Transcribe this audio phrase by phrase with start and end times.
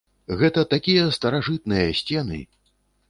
[0.39, 2.41] Гэта такія старажытныя сцены!